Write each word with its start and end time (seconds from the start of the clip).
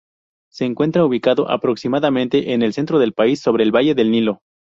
Se 0.51 0.65
encuentra 0.65 1.05
ubicado 1.05 1.47
aproximadamente 1.47 2.53
en 2.53 2.63
el 2.63 2.73
centro 2.73 2.97
del 2.97 3.13
país, 3.13 3.39
sobre 3.39 3.63
el 3.63 3.71
valle 3.71 3.93
del 3.93 4.09
Nilo. 4.09 4.39